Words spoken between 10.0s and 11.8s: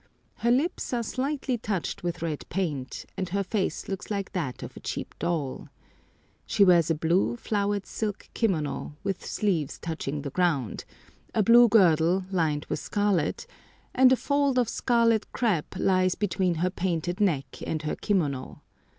the ground, a blue